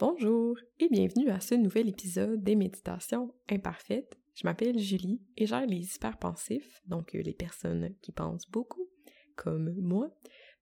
Bonjour 0.00 0.56
et 0.78 0.88
bienvenue 0.88 1.28
à 1.28 1.40
ce 1.40 1.56
nouvel 1.56 1.88
épisode 1.88 2.44
des 2.44 2.54
Méditations 2.54 3.34
imparfaites. 3.50 4.16
Je 4.36 4.46
m'appelle 4.46 4.78
Julie 4.78 5.20
et 5.36 5.44
j'aide 5.44 5.68
les 5.70 5.96
hyperpensifs, 5.96 6.80
donc 6.86 7.16
euh, 7.16 7.22
les 7.22 7.32
personnes 7.32 7.92
qui 8.00 8.12
pensent 8.12 8.48
beaucoup, 8.48 8.88
comme 9.34 9.74
moi, 9.74 10.08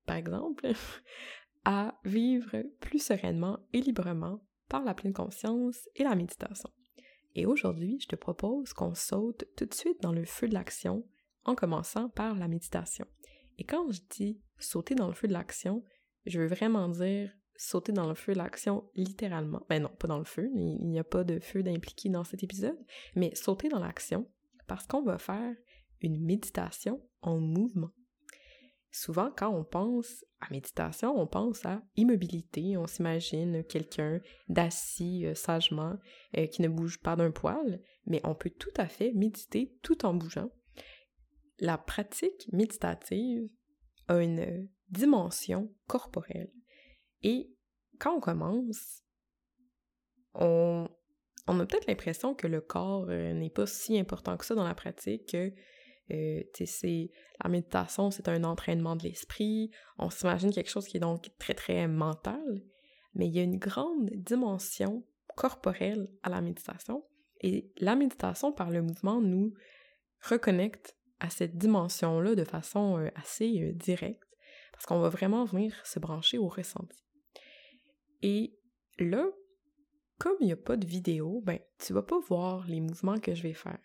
par 0.07 0.17
exemple, 0.17 0.67
à 1.67 2.01
vivre 2.07 2.63
plus 2.81 2.99
sereinement 2.99 3.59
et 3.75 3.83
librement 3.83 4.41
par 4.71 4.83
la 4.85 4.95
pleine 4.95 5.13
conscience 5.13 5.87
et 5.97 6.05
la 6.05 6.15
méditation. 6.15 6.71
Et 7.35 7.45
aujourd'hui, 7.45 7.99
je 8.01 8.09
te 8.09 8.17
propose 8.17 8.73
qu'on 8.73 8.95
saute 8.95 9.45
tout 9.55 9.67
de 9.67 9.75
suite 9.75 10.01
dans 10.01 10.13
le 10.13 10.25
feu 10.25 10.49
de 10.49 10.55
l'action 10.55 11.07
en 11.45 11.55
commençant 11.55 12.09
par 12.09 12.37
la 12.37 12.49
méditation. 12.49 13.07
Et 13.59 13.65
quand 13.65 13.93
je 13.93 14.01
dis 14.09 14.41
sauter 14.59 14.95
dans 14.95 15.09
le 15.09 15.15
feu 15.15 15.29
de 15.29 15.35
l'action, 15.35 15.85
je 16.25 16.41
veux 16.41 16.49
vraiment 16.49 16.89
dire 16.89 17.31
sauter 17.59 17.93
dans 17.93 18.09
le 18.09 18.15
feu 18.15 18.33
l'action 18.33 18.89
littéralement. 18.95 19.63
Ben 19.69 19.83
non, 19.83 19.91
pas 19.99 20.09
dans 20.09 20.19
le 20.19 20.25
feu, 20.25 20.51
il 20.55 20.89
n'y 20.89 20.99
a 20.99 21.05
pas 21.05 21.25
de 21.25 21.39
feu 21.41 21.63
d'impliqué 21.63 22.09
dans 22.09 22.25
cet 22.25 22.43
épisode, 22.43 22.79
mais 23.15 23.35
sauter 23.35 23.69
dans 23.69 23.79
l'action 23.79 24.29
parce 24.67 24.87
qu'on 24.87 25.03
va 25.03 25.19
faire 25.19 25.55
une 26.01 26.21
méditation 26.25 27.01
en 27.23 27.39
mouvement. 27.39 27.91
Souvent, 28.91 29.31
quand 29.37 29.51
on 29.51 29.63
pense 29.63 30.25
à 30.41 30.51
méditation, 30.51 31.15
on 31.21 31.27
pense 31.27 31.67
à 31.67 31.83
immobilité. 31.97 32.79
On 32.79 32.87
s'imagine 32.87 33.63
quelqu'un 33.65 34.21
d'assis 34.49 35.27
euh, 35.27 35.35
sagement, 35.35 35.97
euh, 36.39 36.47
qui 36.47 36.63
ne 36.63 36.69
bouge 36.69 36.99
pas 37.01 37.15
d'un 37.15 37.31
poil, 37.31 37.83
mais 38.07 38.23
on 38.25 38.35
peut 38.35 38.49
tout 38.49 38.73
à 38.79 38.89
fait 38.89 39.13
méditer 39.13 39.77
tout 39.83 40.07
en 40.07 40.15
bougeant. 40.15 40.51
La 41.59 41.77
pratique 41.77 42.49
méditative 42.53 43.49
a 44.09 44.23
une 44.23 44.67
dimension 44.89 45.71
corporelle. 45.87 46.51
Et 47.23 47.51
quand 47.99 48.17
on 48.17 48.21
commence, 48.21 49.03
on, 50.35 50.89
a 51.47 51.67
peut-être 51.67 51.87
l'impression 51.87 52.35
que 52.35 52.47
le 52.47 52.61
corps 52.61 53.07
euh, 53.09 53.33
n'est 53.33 53.51
pas 53.51 53.67
si 53.67 53.99
important 53.99 54.37
que 54.37 54.45
ça 54.45 54.55
dans 54.55 54.65
la 54.65 54.75
pratique, 54.75 55.31
que 55.31 55.53
euh, 56.13 56.43
la 57.43 57.49
méditation, 57.49 58.11
c'est 58.11 58.29
un 58.29 58.45
entraînement 58.45 58.97
de 58.97 59.05
l'esprit. 59.05 59.71
On 59.99 60.11
s'imagine 60.11 60.53
quelque 60.53 60.71
chose 60.71 60.87
qui 60.87 60.99
est 60.99 61.01
donc 61.01 61.31
très 61.39 61.55
très 61.55 61.89
mental, 61.89 62.63
mais 63.15 63.27
il 63.27 63.35
y 63.35 63.41
a 63.41 63.43
une 63.43 63.59
grande 63.59 64.11
dimension 64.15 65.05
corporelle 65.37 66.09
à 66.23 66.31
la 66.31 66.41
méditation. 66.41 67.05
Et 67.41 67.73
la 67.79 67.97
méditation 67.97 68.53
par 68.53 68.71
le 68.71 68.83
mouvement 68.83 69.21
nous 69.21 69.53
reconnecte 70.23 70.97
à 71.21 71.31
cette 71.31 71.57
dimension-là 71.57 72.35
de 72.35 72.45
façon 72.45 72.99
euh, 72.99 73.09
assez 73.15 73.73
directe, 73.75 74.23
parce 74.73 74.87
qu'on 74.87 75.01
va 75.01 75.09
vraiment 75.09 75.45
venir 75.45 75.75
se 75.85 75.99
brancher 75.99 76.39
au 76.39 76.49
ressenti. 76.49 77.06
Et 78.23 78.57
là, 78.99 79.27
comme 80.19 80.37
il 80.41 80.47
n'y 80.47 80.53
a 80.53 80.57
pas 80.57 80.77
de 80.77 80.87
vidéo, 80.87 81.43
ben, 81.45 81.59
tu 81.79 81.93
vas 81.93 82.03
pas 82.03 82.19
voir 82.21 82.67
les 82.67 82.81
mouvements 82.81 83.19
que 83.19 83.35
je 83.35 83.43
vais 83.43 83.55
faire. 83.55 83.81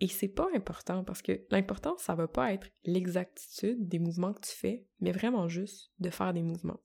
Et 0.00 0.08
c'est 0.08 0.28
pas 0.28 0.48
important 0.54 1.04
parce 1.04 1.22
que 1.22 1.44
l'important, 1.50 1.96
ça 1.98 2.14
va 2.14 2.26
pas 2.26 2.52
être 2.52 2.68
l'exactitude 2.84 3.88
des 3.88 3.98
mouvements 3.98 4.32
que 4.32 4.46
tu 4.46 4.52
fais, 4.52 4.86
mais 5.00 5.12
vraiment 5.12 5.48
juste 5.48 5.92
de 6.00 6.10
faire 6.10 6.32
des 6.32 6.42
mouvements. 6.42 6.80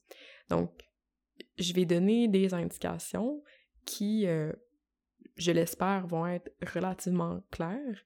Donc, 0.50 0.72
je 1.58 1.74
vais 1.74 1.86
donner 1.86 2.28
des 2.28 2.54
indications 2.54 3.44
qui, 3.86 4.28
euh, 4.28 4.54
je 5.38 5.52
l'espère, 5.52 6.06
vont 6.08 6.28
être 6.28 6.52
relativement 6.74 7.42
claires, 7.50 8.06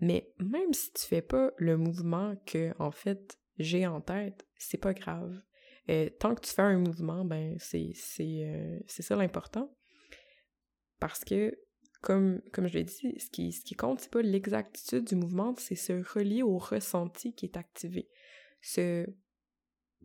mais 0.00 0.32
même 0.38 0.72
si 0.72 0.92
tu 0.92 1.02
fais 1.02 1.22
pas 1.22 1.50
le 1.58 1.76
mouvement 1.76 2.36
que, 2.46 2.72
en 2.78 2.90
fait, 2.90 3.38
j'ai 3.58 3.86
en 3.86 4.00
tête, 4.00 4.46
c'est 4.56 4.78
pas 4.78 4.94
grave. 4.94 5.42
Euh, 5.90 6.08
tant 6.20 6.34
que 6.34 6.40
tu 6.40 6.52
fais 6.52 6.62
un 6.62 6.78
mouvement, 6.78 7.24
ben, 7.24 7.56
euh, 7.74 8.78
c'est 8.86 9.02
ça 9.02 9.16
l'important. 9.16 9.74
Parce 11.00 11.24
que 11.24 11.58
comme, 12.00 12.40
comme 12.52 12.66
je 12.68 12.74
l'ai 12.74 12.84
dit, 12.84 13.18
ce 13.18 13.30
qui, 13.30 13.52
ce 13.52 13.64
qui 13.64 13.74
compte, 13.74 14.00
c'est 14.00 14.10
pas 14.10 14.22
l'exactitude 14.22 15.04
du 15.04 15.14
mouvement, 15.14 15.54
c'est 15.56 15.76
se 15.76 15.92
relier 16.14 16.42
au 16.42 16.58
ressenti 16.58 17.32
qui 17.34 17.46
est 17.46 17.56
activé. 17.56 18.08
Se 18.60 19.06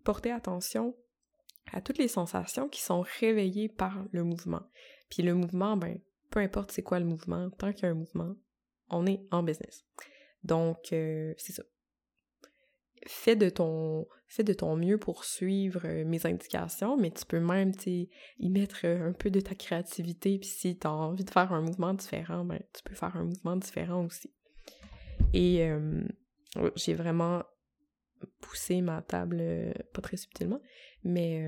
porter 0.03 0.31
attention 0.31 0.95
à 1.73 1.81
toutes 1.81 1.97
les 1.97 2.07
sensations 2.07 2.69
qui 2.69 2.81
sont 2.81 3.03
réveillées 3.19 3.69
par 3.69 4.05
le 4.11 4.23
mouvement. 4.23 4.63
Puis 5.09 5.23
le 5.23 5.33
mouvement, 5.33 5.75
ben, 5.75 5.99
peu 6.29 6.39
importe 6.39 6.71
c'est 6.71 6.83
quoi 6.83 6.99
le 6.99 7.05
mouvement, 7.05 7.49
tant 7.51 7.73
qu'il 7.73 7.83
y 7.83 7.85
a 7.87 7.91
un 7.91 7.95
mouvement, 7.95 8.35
on 8.89 9.05
est 9.05 9.21
en 9.31 9.43
business. 9.43 9.85
Donc, 10.43 10.93
euh, 10.93 11.33
c'est 11.37 11.53
ça 11.53 11.63
fais 13.13 13.35
de 13.35 13.49
ton 13.49 14.07
fais 14.27 14.43
de 14.43 14.53
ton 14.53 14.75
mieux 14.75 14.97
pour 14.97 15.23
suivre 15.23 15.81
euh, 15.85 16.03
mes 16.05 16.25
indications, 16.25 16.97
mais 16.97 17.11
tu 17.11 17.25
peux 17.25 17.39
même 17.39 17.71
y 17.85 18.49
mettre 18.49 18.81
euh, 18.83 19.09
un 19.09 19.13
peu 19.13 19.31
de 19.31 19.39
ta 19.39 19.55
créativité, 19.55 20.37
puis 20.37 20.49
si 20.49 20.77
tu 20.77 20.85
as 20.85 20.91
envie 20.91 21.23
de 21.23 21.29
faire 21.29 21.53
un 21.53 21.61
mouvement 21.61 21.93
différent, 21.93 22.43
ben 22.43 22.59
tu 22.73 22.83
peux 22.83 22.95
faire 22.95 23.15
un 23.15 23.23
mouvement 23.23 23.55
différent 23.55 24.05
aussi. 24.05 24.33
Et 25.33 25.63
euh, 25.63 26.03
j'ai 26.75 26.93
vraiment 26.93 27.43
poussé 28.41 28.81
ma 28.81 29.01
table 29.01 29.41
pas 29.93 30.01
très 30.01 30.17
subtilement, 30.17 30.61
mais 31.03 31.43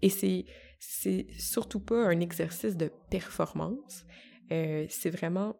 et 0.00 0.08
c'est 0.08 0.44
c'est 0.78 1.26
surtout 1.38 1.80
pas 1.80 2.06
un 2.06 2.20
exercice 2.20 2.76
de 2.76 2.90
performance, 3.10 4.04
c'est 4.48 5.10
vraiment 5.10 5.56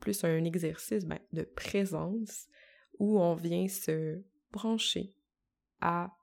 plus 0.00 0.24
un 0.24 0.44
exercice 0.44 1.04
ben, 1.04 1.18
de 1.32 1.42
présence 1.42 2.48
où 2.98 3.20
on 3.20 3.34
vient 3.34 3.68
se 3.68 4.22
brancher 4.52 5.14
à 5.80 6.16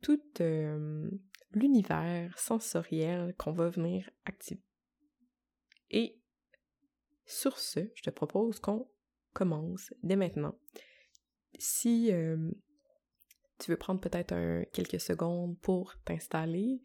tout 0.00 0.20
euh, 0.40 1.10
l'univers 1.52 2.38
sensoriel 2.38 3.34
qu'on 3.38 3.52
va 3.52 3.68
venir 3.68 4.08
activer. 4.24 4.62
Et 5.90 6.20
sur 7.24 7.58
ce, 7.58 7.80
je 7.94 8.02
te 8.02 8.10
propose 8.10 8.58
qu'on 8.60 8.90
commence 9.32 9.92
dès 10.02 10.16
maintenant. 10.16 10.58
Si 11.58 12.10
euh, 12.12 12.50
tu 13.58 13.70
veux 13.70 13.76
prendre 13.76 14.00
peut-être 14.00 14.64
quelques 14.72 15.00
secondes 15.00 15.58
pour 15.60 15.94
t'installer, 16.04 16.82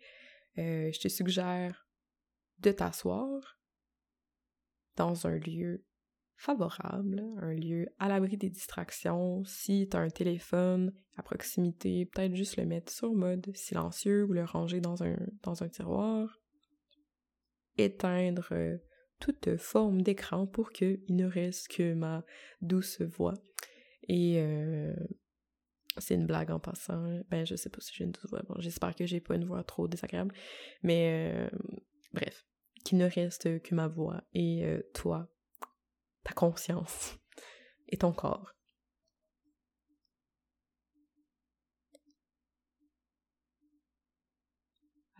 euh, 0.57 0.91
je 0.91 0.99
te 0.99 1.07
suggère 1.07 1.87
de 2.59 2.71
t'asseoir 2.71 3.59
dans 4.95 5.27
un 5.27 5.37
lieu 5.37 5.85
favorable, 6.37 7.23
un 7.41 7.53
lieu 7.53 7.87
à 7.97 8.07
l'abri 8.07 8.37
des 8.37 8.49
distractions. 8.49 9.43
Si 9.43 9.89
tu 9.89 9.97
as 9.97 9.99
un 9.99 10.09
téléphone 10.09 10.93
à 11.15 11.23
proximité, 11.23 12.05
peut-être 12.05 12.35
juste 12.35 12.57
le 12.57 12.65
mettre 12.65 12.91
sur 12.91 13.11
mode 13.11 13.51
silencieux 13.55 14.23
ou 14.23 14.33
le 14.33 14.43
ranger 14.43 14.79
dans 14.79 15.03
un, 15.03 15.17
dans 15.41 15.63
un 15.63 15.67
tiroir. 15.67 16.39
Éteindre 17.79 18.47
euh, 18.51 18.77
toute 19.19 19.57
forme 19.57 20.03
d'écran 20.03 20.45
pour 20.45 20.71
qu'il 20.71 21.01
ne 21.09 21.25
reste 21.25 21.69
que 21.69 21.93
ma 21.93 22.23
douce 22.61 23.01
voix. 23.01 23.33
Et 24.07 24.35
euh, 24.37 24.95
c'est 25.97 26.13
une 26.13 26.27
blague 26.27 26.51
en 26.51 26.59
passant. 26.59 27.19
Ben, 27.29 27.45
je 27.45 27.55
sais 27.55 27.69
pas 27.69 27.81
si 27.81 27.95
j'ai 27.95 28.03
une 28.03 28.11
douce 28.11 28.29
voix. 28.29 28.43
Bon, 28.47 28.55
j'espère 28.59 28.95
que 28.95 29.07
j'ai 29.07 29.21
pas 29.21 29.35
une 29.35 29.45
voix 29.45 29.63
trop 29.63 29.87
désagréable. 29.87 30.35
Mais 30.83 31.33
euh, 31.35 31.49
bref, 32.13 32.45
qu'il 32.85 32.99
ne 32.99 33.09
reste 33.09 33.61
que 33.63 33.73
ma 33.73 33.87
voix 33.87 34.23
et 34.33 34.63
toi 34.93 35.31
ta 36.27 36.33
conscience 36.33 37.17
et 37.87 37.97
ton 37.97 38.11
corps. 38.11 38.53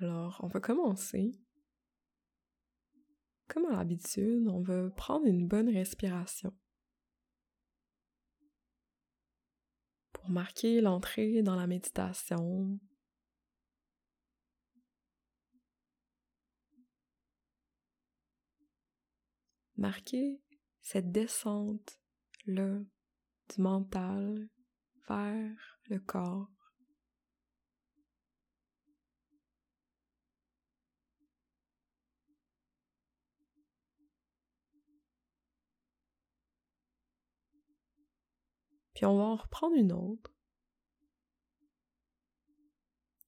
Alors, 0.01 0.38
on 0.44 0.47
va 0.47 0.59
commencer. 0.59 1.40
Comme 3.47 3.67
à 3.67 3.78
l'habitude, 3.78 4.50
on 4.50 4.62
va 4.62 4.90
prendre 4.90 5.25
une 5.25 5.47
bonne 5.47 5.69
respiration. 5.69 6.53
Pour 10.12 10.29
marquer 10.29 10.81
l'entrée 10.81 11.41
dans 11.41 11.56
la 11.56 11.67
méditation, 11.67 12.78
marquer 19.78 20.41
cette 20.89 21.11
descente-là 21.11 22.79
du 23.49 23.61
mental 23.61 24.47
vers 25.09 25.79
le 25.89 25.99
corps. 25.99 26.47
Puis 38.93 39.05
on 39.05 39.17
va 39.17 39.23
en 39.23 39.35
reprendre 39.35 39.75
une 39.75 39.91
autre, 39.91 40.34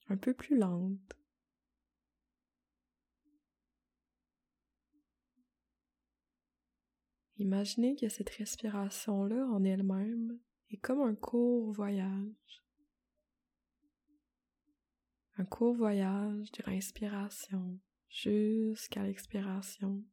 un 0.07 0.15
peu 0.15 0.33
plus 0.33 0.57
lente. 0.57 1.18
Imaginez 7.39 7.95
que 7.95 8.09
cette 8.09 8.31
respiration-là 8.31 9.47
en 9.47 9.63
elle-même 9.63 10.37
est 10.71 10.77
comme 10.77 11.01
un 11.01 11.15
court 11.15 11.71
voyage. 11.71 12.65
Un 15.37 15.45
court 15.45 15.73
voyage 15.73 16.51
de 16.51 16.63
l'inspiration 16.69 17.79
jusqu'à 18.09 19.03
l'expiration. 19.03 20.03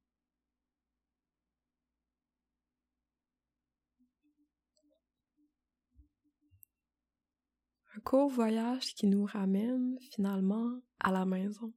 Un 7.96 8.00
court 8.04 8.28
voyage 8.28 8.94
qui 8.94 9.08
nous 9.08 9.24
ramène 9.24 9.98
finalement 10.12 10.80
à 11.00 11.10
la 11.10 11.26
maison. 11.26 11.74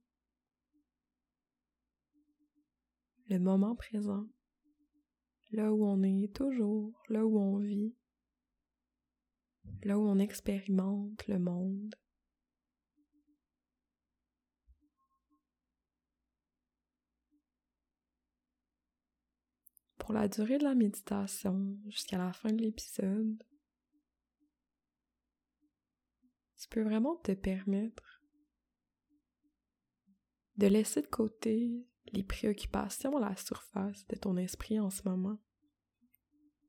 Le 3.29 3.39
moment 3.39 3.75
présent. 3.75 4.27
Là 5.51 5.73
où 5.73 5.83
on 5.83 6.03
est 6.03 6.33
toujours, 6.33 7.01
là 7.09 7.25
où 7.25 7.39
on 7.39 7.57
vit, 7.57 7.95
là 9.83 9.97
où 9.97 10.07
on 10.07 10.19
expérimente 10.19 11.27
le 11.27 11.39
monde. 11.39 11.95
Pour 19.97 20.13
la 20.13 20.27
durée 20.27 20.57
de 20.57 20.63
la 20.63 20.75
méditation, 20.75 21.77
jusqu'à 21.87 22.17
la 22.17 22.33
fin 22.33 22.51
de 22.51 22.61
l'épisode, 22.61 23.43
tu 26.57 26.67
peux 26.67 26.83
vraiment 26.83 27.15
te 27.17 27.31
permettre 27.31 28.21
de 30.57 30.67
laisser 30.67 31.01
de 31.01 31.07
côté 31.07 31.87
les 32.07 32.23
préoccupations 32.23 33.17
à 33.17 33.29
la 33.29 33.35
surface 33.35 34.05
de 34.07 34.15
ton 34.15 34.37
esprit 34.37 34.79
en 34.79 34.89
ce 34.89 35.07
moment. 35.07 35.37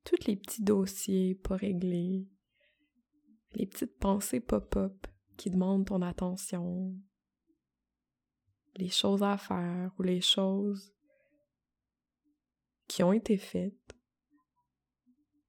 Tous 0.05 0.27
les 0.27 0.37
petits 0.37 0.63
dossiers 0.63 1.35
pas 1.35 1.57
réglés, 1.57 2.29
les 3.53 3.67
petites 3.67 3.99
pensées 3.99 4.41
pop-up 4.41 5.07
qui 5.37 5.51
demandent 5.51 5.87
ton 5.87 6.03
attention, 6.03 6.95
les 8.77 8.89
choses 8.89 9.23
à 9.23 9.37
faire 9.37 9.93
ou 9.99 10.03
les 10.03 10.21
choses 10.21 10.93
qui 12.87 13.03
ont 13.03 13.13
été 13.13 13.37
faites, 13.37 13.95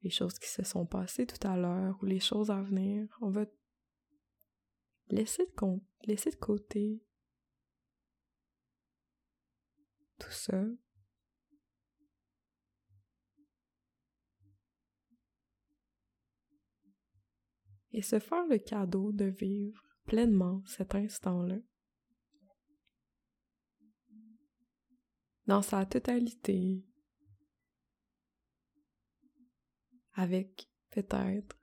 les 0.04 0.10
choses 0.10 0.40
qui 0.40 0.50
se 0.50 0.64
sont 0.64 0.86
passées 0.86 1.26
tout 1.26 1.48
à 1.48 1.56
l'heure 1.56 1.98
ou 2.02 2.06
les 2.06 2.20
choses 2.20 2.50
à 2.50 2.62
venir, 2.62 3.08
on 3.22 3.30
va 3.30 3.46
laisser 5.10 5.46
de, 5.46 5.80
laisser 6.06 6.32
de 6.32 6.36
côté 6.36 7.04
tout. 10.22 10.78
Et 17.94 18.02
se 18.02 18.20
faire 18.20 18.46
le 18.48 18.58
cadeau 18.58 19.12
de 19.12 19.26
vivre 19.26 19.84
pleinement 20.06 20.64
cet 20.66 20.96
instant-là. 20.96 21.58
Dans 25.46 25.62
sa 25.62 25.86
totalité. 25.86 26.86
Avec 30.14 30.70
peut-être 30.92 31.58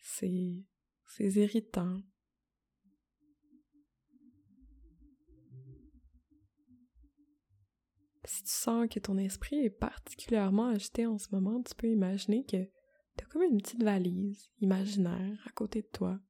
ses, 0.00 0.64
ses 1.06 1.38
irritants, 1.38 2.02
si 8.30 8.44
tu 8.44 8.52
sens 8.52 8.88
que 8.88 9.00
ton 9.00 9.18
esprit 9.18 9.58
est 9.58 9.70
particulièrement 9.70 10.68
agité 10.68 11.04
en 11.04 11.18
ce 11.18 11.26
moment, 11.32 11.60
tu 11.62 11.74
peux 11.74 11.88
imaginer 11.88 12.44
que 12.44 12.64
tu 13.16 13.24
as 13.24 13.26
comme 13.26 13.42
une 13.42 13.60
petite 13.60 13.82
valise 13.82 14.52
imaginaire 14.60 15.42
à 15.46 15.50
côté 15.50 15.82
de 15.82 15.88
toi. 15.88 16.20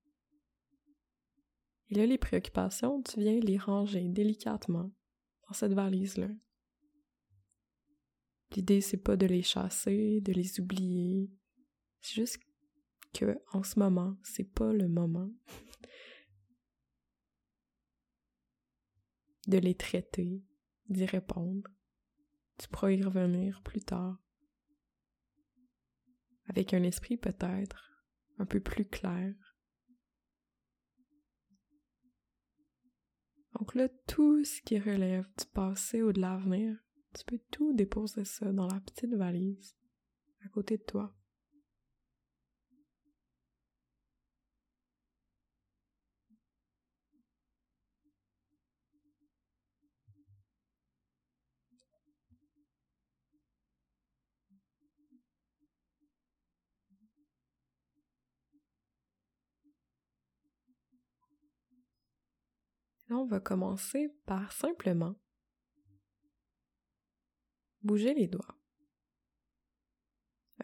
Et 1.91 1.97
là, 1.97 2.07
les 2.07 2.17
préoccupations, 2.17 3.03
tu 3.03 3.21
viens 3.21 3.39
les 3.39 3.59
ranger 3.59 4.09
délicatement 4.09 4.91
dans 5.47 5.53
cette 5.53 5.75
valise-là. 5.75 6.31
L'idée, 8.57 8.81
c'est 8.81 8.97
pas 8.97 9.19
de 9.19 9.27
les 9.27 9.43
chasser, 9.43 10.23
de 10.23 10.33
les 10.33 10.59
oublier. 10.59 11.31
C'est 12.01 12.15
juste 12.15 12.41
que, 13.13 13.39
en 13.53 13.63
ce 13.63 13.79
moment, 13.79 14.17
c'est 14.23 14.51
pas 14.51 14.73
le 14.73 14.89
moment 14.89 15.31
de 19.49 19.59
les 19.59 19.75
traiter, 19.75 20.43
d'y 20.89 21.05
répondre. 21.05 21.69
Tu 22.61 22.69
pourras 22.69 22.91
y 22.91 23.03
revenir 23.03 23.63
plus 23.63 23.81
tard. 23.81 24.19
Avec 26.47 26.75
un 26.75 26.83
esprit 26.83 27.17
peut-être 27.17 28.05
un 28.39 28.45
peu 28.45 28.61
plus 28.61 28.85
clair. 28.85 29.35
Donc 33.59 33.75
là, 33.75 33.89
tout 34.07 34.45
ce 34.45 34.61
qui 34.61 34.79
relève 34.79 35.27
du 35.39 35.47
passé 35.47 36.03
ou 36.03 36.13
de 36.13 36.21
l'avenir, 36.21 36.77
tu 37.15 37.25
peux 37.25 37.41
tout 37.51 37.73
déposer 37.73 38.27
ça 38.27 38.53
dans 38.53 38.67
la 38.67 38.81
petite 38.81 39.15
valise 39.15 39.75
à 40.45 40.49
côté 40.49 40.77
de 40.77 40.83
toi. 40.83 41.17
Là, 63.11 63.17
on 63.17 63.27
va 63.27 63.41
commencer 63.41 64.09
par 64.25 64.53
simplement 64.53 65.17
bouger 67.83 68.15
les 68.15 68.29
doigts. 68.29 68.57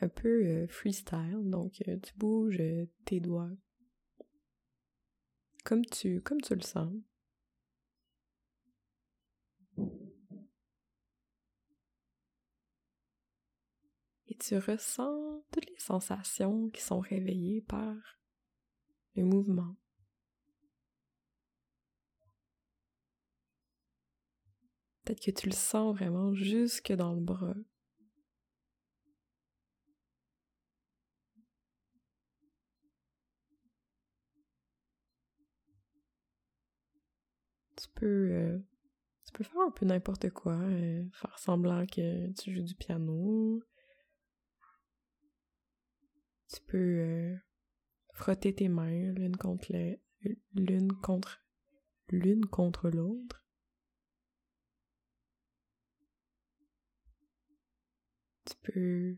Un 0.01 0.09
peu 0.09 0.47
euh, 0.47 0.69
freestyle, 0.69 1.43
donc 1.45 1.83
euh, 1.89 1.99
tu 1.99 2.15
bouges 2.17 2.61
euh, 2.61 2.87
tes 3.05 3.19
doigts 3.19 3.51
comme 5.65 5.85
tu, 5.85 6.21
comme 6.23 6.41
tu 6.41 6.55
le 6.55 6.61
sens. 6.61 6.95
Et 14.29 14.37
tu 14.37 14.57
ressens 14.57 15.45
toutes 15.51 15.69
les 15.69 15.79
sensations 15.81 16.71
qui 16.71 16.81
sont 16.83 17.01
réveillées 17.01 17.63
par 17.63 17.97
le 19.17 19.25
mouvement. 19.25 19.75
Peut-être 25.07 25.21
que 25.21 25.31
tu 25.31 25.47
le 25.47 25.55
sens 25.55 25.95
vraiment 25.95 26.35
jusque 26.35 26.93
dans 26.93 27.15
le 27.15 27.21
bras. 27.21 27.55
Tu 37.77 37.89
peux, 37.95 38.07
euh, 38.07 38.59
tu 39.27 39.33
peux 39.33 39.45
faire 39.45 39.61
un 39.61 39.71
peu 39.71 39.87
n'importe 39.87 40.31
quoi, 40.31 40.55
euh, 40.55 41.05
faire 41.13 41.39
semblant 41.39 41.87
que 41.87 42.33
tu 42.33 42.53
joues 42.53 42.65
du 42.65 42.75
piano. 42.75 43.63
Tu 46.53 46.61
peux 46.67 46.77
euh, 46.77 47.37
frotter 48.13 48.57
tes 48.57 48.69
mains 48.69 49.13
l'une 49.13 49.37
contre 49.37 49.73
l'une 50.55 50.93
contre 50.95 51.45
l'une 52.09 52.47
contre 52.47 52.91
l'autre. 52.91 53.46
Tu 58.47 58.55
peux 58.63 59.17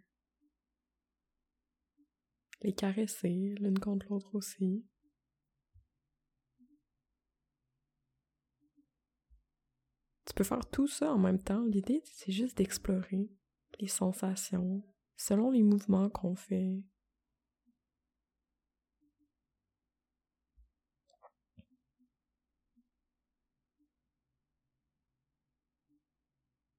les 2.63 2.73
caresser 2.73 3.55
l'une 3.61 3.79
contre 3.79 4.07
l'autre 4.11 4.35
aussi. 4.35 4.85
Tu 10.25 10.35
peux 10.35 10.45
faire 10.45 10.69
tout 10.71 10.87
ça 10.87 11.13
en 11.13 11.19
même 11.19 11.41
temps. 11.41 11.65
L'idée, 11.65 12.03
c'est 12.05 12.33
juste 12.33 12.57
d'explorer 12.59 13.31
les 13.81 13.89
sensations 13.89 14.83
selon 15.17 15.51
les 15.51 15.63
mouvements 15.63 16.11
qu'on 16.11 16.35
fait. 16.35 16.83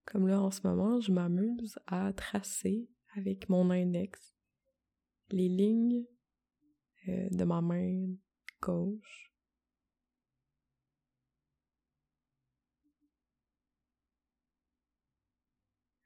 Comme 0.09 0.27
là, 0.27 0.41
en 0.41 0.49
ce 0.49 0.65
moment, 0.65 0.99
je 0.99 1.11
m'amuse 1.11 1.77
à 1.85 2.11
tracer 2.13 2.89
avec 3.15 3.47
mon 3.47 3.69
index 3.69 4.33
les 5.29 5.47
lignes 5.47 6.03
euh, 7.07 7.29
de 7.29 7.43
ma 7.43 7.61
main 7.61 8.07
gauche. 8.59 9.31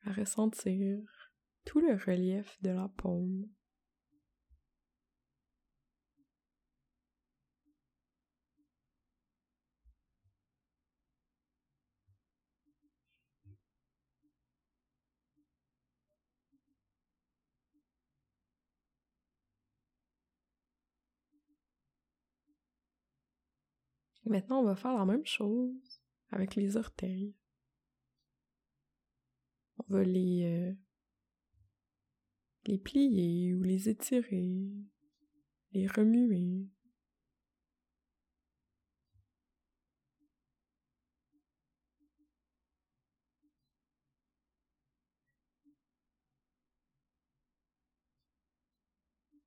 À 0.02 0.12
ressentir 0.12 1.00
tout 1.64 1.80
le 1.80 1.94
relief 1.94 2.62
de 2.62 2.72
la 2.72 2.90
paume. 2.90 3.48
Maintenant, 24.26 24.62
on 24.62 24.64
va 24.64 24.76
faire 24.76 24.98
la 24.98 25.06
même 25.06 25.26
chose 25.26 26.02
avec 26.32 26.56
les 26.56 26.78
orteils. 26.78 27.36
On 29.78 29.94
va 29.94 30.04
les, 30.04 30.44
euh, 30.46 30.74
les 32.66 32.78
plier 32.78 33.54
ou 33.54 33.64
les 33.64 33.90
étirer, 33.90 34.72
les 35.74 35.88
remuer. 35.88 36.70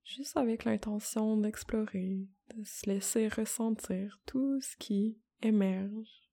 Juste 0.05 0.37
avec 0.37 0.65
l'intention 0.65 1.37
d'explorer, 1.37 2.27
de 2.55 2.65
se 2.65 2.89
laisser 2.89 3.29
ressentir 3.29 4.21
tout 4.27 4.61
ce 4.61 4.77
qui 4.77 5.19
émerge. 5.43 6.27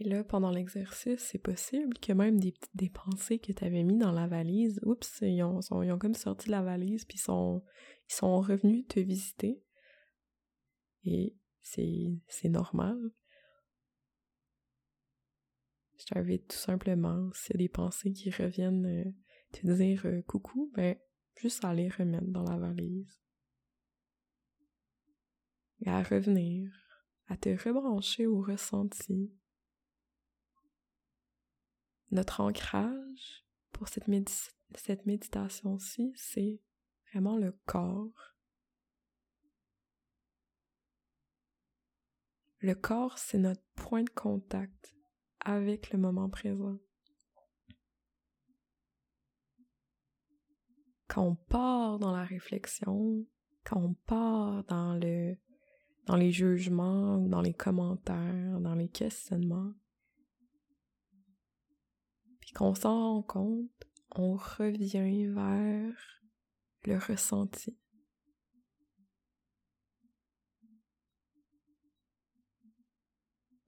Et 0.00 0.04
là, 0.04 0.22
pendant 0.22 0.50
l'exercice, 0.50 1.18
c'est 1.20 1.38
possible 1.42 1.98
que 1.98 2.12
même 2.12 2.38
des, 2.38 2.54
des 2.74 2.88
pensées 2.88 3.40
que 3.40 3.52
tu 3.52 3.64
avais 3.64 3.82
mis 3.82 3.98
dans 3.98 4.12
la 4.12 4.28
valise, 4.28 4.78
oups, 4.84 5.18
ils 5.22 5.42
ont, 5.42 5.60
ils 5.82 5.90
ont 5.90 5.98
comme 5.98 6.14
sorti 6.14 6.46
de 6.46 6.52
la 6.52 6.62
valise, 6.62 7.04
puis 7.04 7.18
sont, 7.18 7.64
ils 8.08 8.14
sont 8.14 8.40
revenus 8.40 8.86
te 8.88 9.00
visiter. 9.00 9.62
Et 11.04 11.36
c'est 11.62 12.48
normal. 12.48 12.98
Je 15.98 16.06
t'invite 16.06 16.48
tout 16.48 16.56
simplement, 16.56 17.30
s'il 17.32 17.54
y 17.54 17.56
a 17.56 17.58
des 17.58 17.68
pensées 17.68 18.12
qui 18.12 18.30
reviennent 18.30 18.86
euh, 18.86 19.10
te 19.52 19.66
dire 19.66 20.06
euh, 20.06 20.22
coucou, 20.22 20.70
ben, 20.74 20.96
juste 21.36 21.64
à 21.64 21.74
les 21.74 21.88
remettre 21.88 22.28
dans 22.28 22.44
la 22.44 22.56
valise. 22.56 23.20
Et 25.80 25.88
à 25.88 26.02
revenir, 26.02 26.72
à 27.26 27.36
te 27.36 27.48
rebrancher 27.50 28.26
au 28.26 28.40
ressenti, 28.40 29.32
notre 32.10 32.40
ancrage 32.40 33.44
pour 33.72 33.88
cette, 33.88 34.08
cette 34.74 35.06
méditation-ci, 35.06 36.12
c'est 36.16 36.60
vraiment 37.12 37.36
le 37.36 37.52
corps. 37.66 38.34
Le 42.60 42.74
corps, 42.74 43.18
c'est 43.18 43.38
notre 43.38 43.62
point 43.76 44.02
de 44.02 44.10
contact 44.10 44.94
avec 45.40 45.92
le 45.92 45.98
moment 45.98 46.28
présent. 46.28 46.78
Quand 51.06 51.22
on 51.22 51.36
part 51.36 51.98
dans 51.98 52.12
la 52.12 52.24
réflexion, 52.24 53.24
quand 53.64 53.80
on 53.80 53.94
part 53.94 54.64
dans 54.64 54.94
le 54.94 55.36
dans 56.06 56.16
les 56.16 56.32
jugements, 56.32 57.18
dans 57.18 57.42
les 57.42 57.52
commentaires, 57.52 58.60
dans 58.60 58.74
les 58.74 58.88
questionnements, 58.88 59.74
puis 62.40 62.52
qu'on 62.52 62.74
s'en 62.74 63.14
rend 63.14 63.22
compte, 63.22 63.70
on 64.12 64.36
revient 64.36 65.26
vers 65.26 66.17
ressenti. 66.96 67.76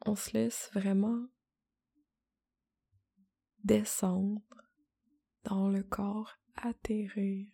On 0.06 0.14
se 0.14 0.32
laisse 0.32 0.70
vraiment 0.72 1.26
descendre 3.64 4.42
dans 5.44 5.68
le 5.68 5.82
corps, 5.82 6.38
atterrir, 6.54 7.52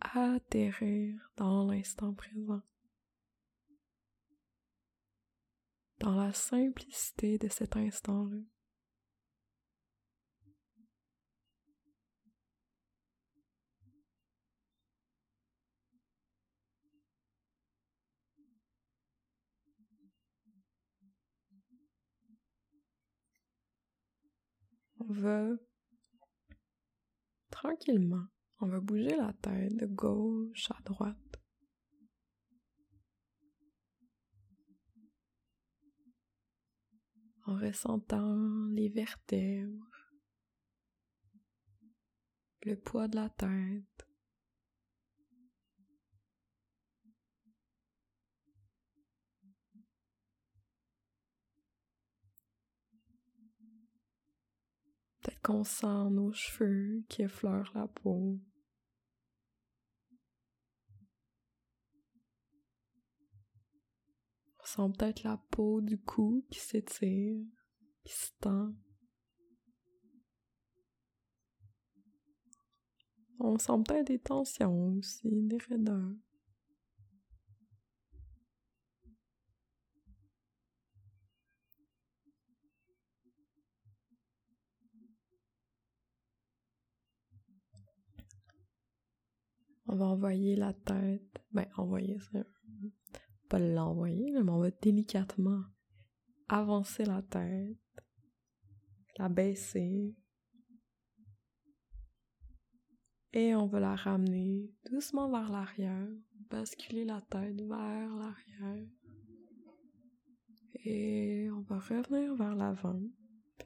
atterrir 0.00 1.30
dans 1.36 1.66
l'instant 1.66 2.14
présent, 2.14 2.62
dans 5.98 6.14
la 6.14 6.32
simplicité 6.32 7.38
de 7.38 7.48
cet 7.48 7.76
instant-là. 7.76 8.38
Va 25.08 25.48
tranquillement, 27.50 28.26
on 28.60 28.68
va 28.68 28.80
bouger 28.80 29.16
la 29.16 29.32
tête 29.32 29.74
de 29.76 29.86
gauche 29.86 30.70
à 30.70 30.82
droite. 30.82 31.16
En 37.46 37.56
ressentant 37.56 38.66
les 38.72 38.90
vertèbres, 38.90 40.12
le 42.62 42.76
poids 42.76 43.08
de 43.08 43.16
la 43.16 43.30
tête, 43.30 44.07
qu'on 55.48 55.64
sent 55.64 56.10
nos 56.10 56.30
cheveux 56.30 57.02
qui 57.08 57.22
effleurent 57.22 57.72
la 57.74 57.88
peau. 57.88 58.38
On 64.60 64.64
sent 64.66 64.92
peut-être 64.98 65.22
la 65.22 65.38
peau 65.50 65.80
du 65.80 65.98
cou 65.98 66.44
qui 66.50 66.58
s'étire, 66.58 67.42
qui 68.04 68.12
se 68.12 68.30
tend. 68.38 68.74
On 73.40 73.56
sent 73.56 73.72
peut-être 73.86 74.08
des 74.08 74.18
tensions 74.18 74.96
aussi, 74.98 75.30
des 75.32 75.56
raideurs. 75.56 76.12
On 89.88 89.96
va 89.96 90.06
envoyer 90.06 90.54
la 90.54 90.74
tête, 90.74 91.42
ben 91.52 91.66
envoyer 91.76 92.18
ça, 92.18 92.44
pas 93.48 93.58
l'envoyer, 93.58 94.30
mais 94.32 94.50
on 94.50 94.58
va 94.58 94.70
délicatement 94.70 95.64
avancer 96.48 97.04
la 97.04 97.22
tête, 97.22 97.78
la 99.18 99.28
baisser, 99.28 100.14
et 103.32 103.54
on 103.54 103.66
va 103.66 103.80
la 103.80 103.96
ramener 103.96 104.70
doucement 104.90 105.30
vers 105.30 105.50
l'arrière, 105.50 106.08
basculer 106.50 107.04
la 107.04 107.22
tête 107.22 107.60
vers 107.62 108.14
l'arrière, 108.14 108.86
et 110.84 111.50
on 111.50 111.62
va 111.62 111.78
revenir 111.78 112.34
vers 112.34 112.54
l'avant. 112.54 113.00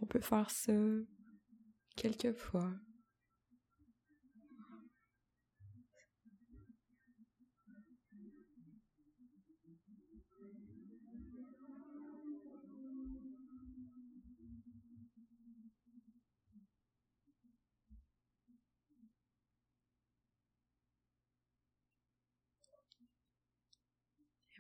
On 0.01 0.07
peut 0.07 0.21
faire 0.21 0.51
ça 0.51 0.73
quelques 1.95 2.33
fois. 2.33 2.73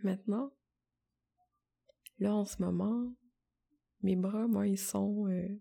Maintenant, 0.05 0.53
là 2.19 2.35
en 2.35 2.45
ce 2.45 2.63
moment, 2.63 3.13
mes 4.03 4.17
bras, 4.17 4.49
moi, 4.49 4.67
ils 4.67 4.79
sont 4.79 5.29
euh, 5.29 5.61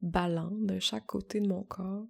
ballants 0.00 0.50
de 0.50 0.78
chaque 0.80 1.06
côté 1.06 1.40
de 1.40 1.48
mon 1.48 1.62
corps. 1.62 2.08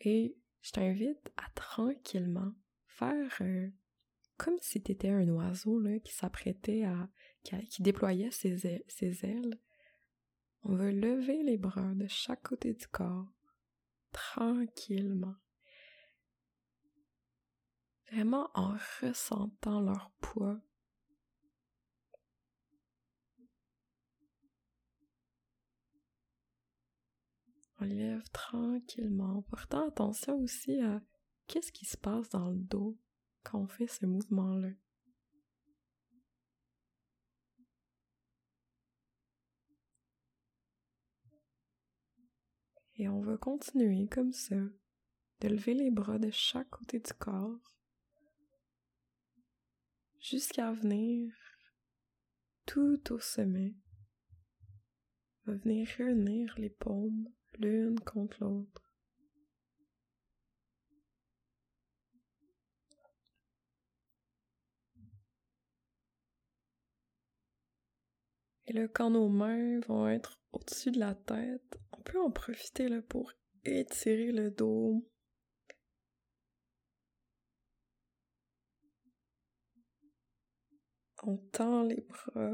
Et 0.00 0.38
je 0.60 0.70
t'invite 0.70 1.32
à 1.36 1.50
tranquillement 1.56 2.52
faire 2.86 3.38
euh, 3.40 3.68
comme 4.36 4.56
si 4.60 4.80
tu 4.82 4.92
étais 4.92 5.10
un 5.10 5.28
oiseau 5.28 5.80
là, 5.80 5.98
qui 5.98 6.12
s'apprêtait 6.12 6.84
à. 6.84 7.08
Qui, 7.42 7.82
déployait 7.82 8.32
ses 8.32 8.66
ailes. 9.24 9.60
On 10.62 10.74
veut 10.74 10.90
lever 10.90 11.44
les 11.44 11.56
bras 11.56 11.94
de 11.94 12.08
chaque 12.08 12.42
côté 12.42 12.74
du 12.74 12.88
corps, 12.88 13.32
tranquillement 14.10 15.36
vraiment 18.10 18.50
en 18.54 18.76
ressentant 19.00 19.80
leur 19.80 20.10
poids. 20.20 20.60
On 27.78 27.84
lève 27.84 28.22
tranquillement, 28.30 29.42
portant 29.42 29.88
attention 29.88 30.36
aussi 30.38 30.80
à 30.80 31.02
qu'est-ce 31.46 31.72
qui 31.72 31.84
se 31.84 31.96
passe 31.96 32.28
dans 32.30 32.48
le 32.48 32.56
dos 32.56 32.96
quand 33.42 33.60
on 33.60 33.66
fait 33.66 33.86
ce 33.86 34.06
mouvement-là. 34.06 34.70
Et 42.98 43.10
on 43.10 43.20
va 43.20 43.36
continuer 43.36 44.08
comme 44.08 44.32
ça, 44.32 44.56
de 45.40 45.48
lever 45.48 45.74
les 45.74 45.90
bras 45.90 46.18
de 46.18 46.30
chaque 46.30 46.70
côté 46.70 46.98
du 46.98 47.12
corps 47.12 47.75
jusqu'à 50.28 50.72
venir 50.72 51.32
tout 52.66 53.12
au 53.12 53.20
sommet. 53.20 53.76
Va 55.44 55.54
venir 55.54 55.86
réunir 55.96 56.52
les 56.58 56.70
paumes 56.70 57.28
l'une 57.58 58.00
contre 58.00 58.42
l'autre. 58.42 58.92
Et 68.66 68.72
là, 68.72 68.88
quand 68.88 69.10
nos 69.10 69.28
mains 69.28 69.78
vont 69.86 70.08
être 70.08 70.40
au-dessus 70.50 70.90
de 70.90 70.98
la 70.98 71.14
tête, 71.14 71.78
on 71.92 72.02
peut 72.02 72.20
en 72.20 72.32
profiter 72.32 72.88
là, 72.88 73.00
pour 73.00 73.32
étirer 73.64 74.32
le 74.32 74.50
dos. 74.50 75.08
On 81.28 81.38
tend 81.50 81.82
les 81.82 82.00
bras. 82.02 82.52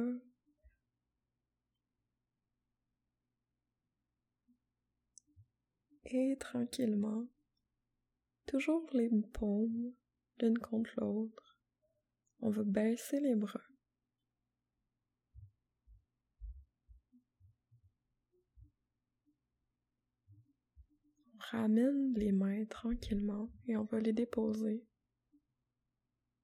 Et 6.06 6.36
tranquillement, 6.40 7.26
toujours 8.46 8.88
les 8.94 9.10
paumes 9.34 9.92
l'une 10.40 10.58
contre 10.58 10.90
l'autre, 10.96 11.58
on 12.40 12.48
va 12.48 12.62
baisser 12.64 13.20
les 13.20 13.34
bras. 13.34 13.60
ramène 21.50 22.14
les 22.14 22.32
mains 22.32 22.64
tranquillement 22.64 23.50
et 23.66 23.76
on 23.76 23.84
va 23.84 24.00
les 24.00 24.14
déposer 24.14 24.86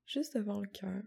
juste 0.04 0.36
devant 0.36 0.60
le 0.60 0.68
cœur. 0.68 1.02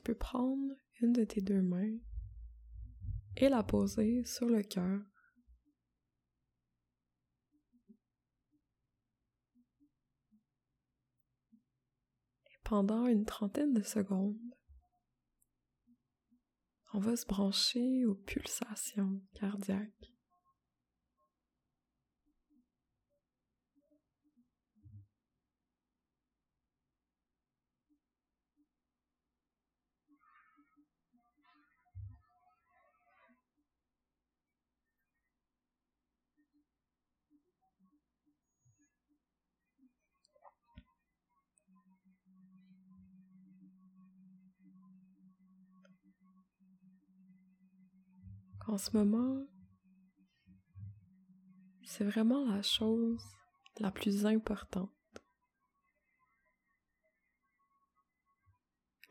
Tu 0.00 0.04
peux 0.04 0.14
prendre 0.14 0.74
une 1.02 1.12
de 1.12 1.24
tes 1.24 1.42
deux 1.42 1.60
mains 1.60 1.98
et 3.36 3.50
la 3.50 3.62
poser 3.62 4.24
sur 4.24 4.46
le 4.46 4.62
cœur 4.62 5.02
pendant 12.64 13.06
une 13.08 13.26
trentaine 13.26 13.74
de 13.74 13.82
secondes. 13.82 14.38
On 16.94 16.98
va 16.98 17.14
se 17.14 17.26
brancher 17.26 18.06
aux 18.06 18.14
pulsations 18.14 19.20
cardiaques. 19.34 20.14
En 48.66 48.78
ce 48.78 48.96
moment, 48.96 49.46
c'est 51.84 52.04
vraiment 52.04 52.44
la 52.44 52.62
chose 52.62 53.22
la 53.78 53.90
plus 53.90 54.26
importante. 54.26 54.90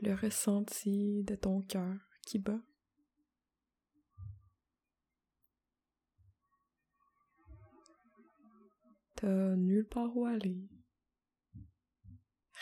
Le 0.02 0.14
ressenti 0.16 1.24
de 1.24 1.36
ton 1.36 1.62
cœur 1.62 1.98
qui 2.26 2.40
bat. 2.40 2.62
T'as 9.16 9.56
nulle 9.58 9.86
part 9.86 10.16
où 10.16 10.26
aller, 10.26 10.70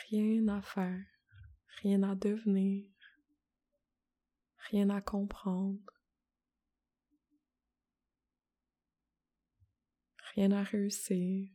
rien 0.10 0.48
à 0.48 0.64
faire, 0.64 1.06
rien 1.84 2.02
à 2.02 2.16
devenir, 2.16 2.90
rien 4.72 4.90
à 4.90 5.00
comprendre. 5.00 5.97
Rien 10.38 10.52
à 10.52 10.62
réussir. 10.62 11.50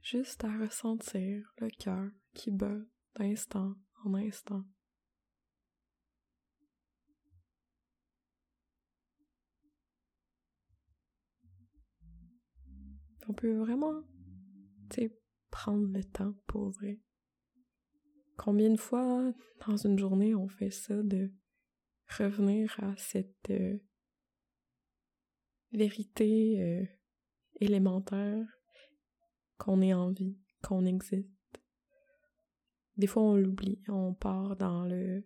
Juste 0.00 0.42
à 0.44 0.58
ressentir 0.58 1.52
le 1.58 1.68
cœur 1.68 2.10
qui 2.32 2.50
bat 2.50 2.78
d'instant 3.16 3.74
en 4.04 4.14
instant. 4.14 4.64
On 13.28 13.34
peut 13.34 13.58
vraiment, 13.58 14.02
tu 14.88 15.12
prendre 15.50 15.88
le 15.88 16.04
temps 16.04 16.32
pour 16.46 16.70
vrai. 16.70 17.00
Combien 18.38 18.70
de 18.70 18.78
fois 18.78 19.32
dans 19.66 19.76
une 19.76 19.98
journée 19.98 20.34
on 20.34 20.48
fait 20.48 20.70
ça 20.70 21.02
de 21.02 21.32
revenir 22.08 22.74
à 22.82 22.94
cette 22.96 23.50
euh, 23.50 23.78
vérité 25.72 26.60
euh, 26.60 26.86
élémentaire 27.60 28.46
qu'on 29.58 29.80
est 29.80 29.94
en 29.94 30.10
vie, 30.10 30.38
qu'on 30.62 30.84
existe. 30.84 31.30
Des 32.96 33.06
fois, 33.06 33.22
on 33.22 33.36
l'oublie, 33.36 33.82
on 33.88 34.14
part 34.14 34.56
dans 34.56 34.84
le... 34.84 35.24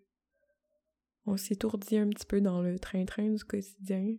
On 1.26 1.36
s'étourdit 1.36 1.98
un 1.98 2.08
petit 2.08 2.26
peu 2.26 2.40
dans 2.40 2.62
le 2.62 2.78
train-train 2.78 3.30
du 3.30 3.44
quotidien. 3.44 4.16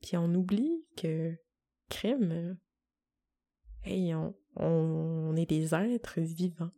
Puis 0.00 0.16
on 0.16 0.32
oublie 0.34 0.86
que, 0.96 1.36
crème, 1.88 2.58
hey, 3.82 4.14
on, 4.14 4.34
on 4.56 5.36
est 5.36 5.46
des 5.46 5.74
êtres 5.74 6.20
vivants. 6.20 6.72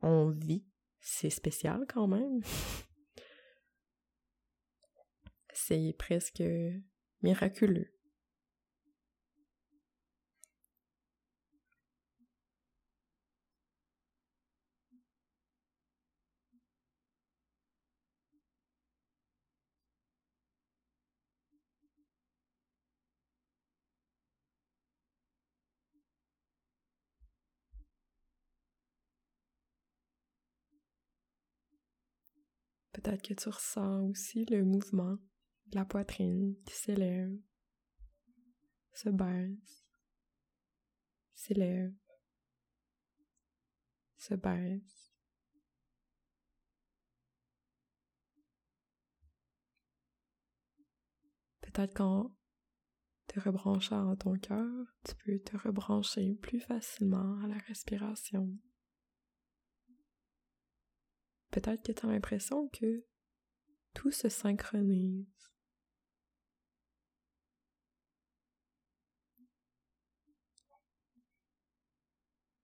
On 0.00 0.30
vit 0.30 0.67
c'est 1.00 1.30
spécial 1.30 1.84
quand 1.88 2.06
même. 2.06 2.40
c'est 5.52 5.94
presque 5.98 6.42
miraculeux. 7.22 7.92
Peut-être 33.00 33.22
que 33.22 33.34
tu 33.34 33.48
ressens 33.48 34.02
aussi 34.08 34.44
le 34.46 34.64
mouvement 34.64 35.18
de 35.66 35.76
la 35.76 35.84
poitrine 35.84 36.56
qui 36.66 36.74
s'élève, 36.74 37.30
se 38.92 39.08
baisse, 39.08 39.86
s'élève, 41.32 41.94
se 44.16 44.34
baisse. 44.34 45.14
Peut-être 51.60 51.94
qu'en 51.94 52.34
te 53.28 53.38
rebranchant 53.38 54.10
à 54.10 54.16
ton 54.16 54.36
cœur, 54.38 54.86
tu 55.04 55.14
peux 55.24 55.38
te 55.38 55.56
rebrancher 55.56 56.34
plus 56.42 56.58
facilement 56.58 57.38
à 57.44 57.46
la 57.46 57.58
respiration. 57.58 58.58
Peut-être 61.50 61.82
que 61.82 61.92
tu 61.92 62.06
as 62.06 62.10
l'impression 62.10 62.68
que 62.68 63.04
tout 63.94 64.10
se 64.10 64.28
synchronise. 64.28 65.26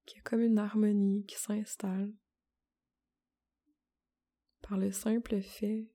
Qu'il 0.04 0.18
y 0.18 0.20
a 0.20 0.22
comme 0.22 0.42
une 0.42 0.58
harmonie 0.58 1.24
qui 1.24 1.36
s'installe 1.36 2.12
par 4.60 4.78
le 4.78 4.92
simple 4.92 5.40
fait 5.40 5.90